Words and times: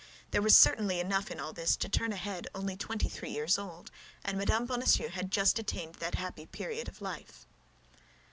There 0.31 0.41
was 0.41 0.57
certainly 0.57 0.99
enough 0.99 1.29
in 1.29 1.39
all 1.39 1.53
this 1.53 1.75
to 1.75 1.87
turn 1.87 2.11
a 2.11 2.15
head 2.15 2.47
only 2.55 2.75
twenty 2.75 3.07
three 3.07 3.29
years 3.29 3.59
old, 3.59 3.91
and 4.25 4.35
Mme. 4.35 4.65
Bonacieux 4.65 5.09
had 5.09 5.29
just 5.29 5.59
attained 5.59 5.93
that 5.99 6.15
happy 6.15 6.47
period 6.47 6.87
of 6.87 7.03
life. 7.03 7.45